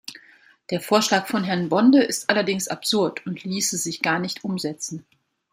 [0.71, 5.05] Der Vorschlag von Herrn Bonde ist allerdings absurd und ließe sich gar nicht umsetzen.